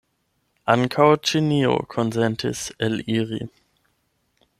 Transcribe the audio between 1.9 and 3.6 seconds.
konsentis eliri.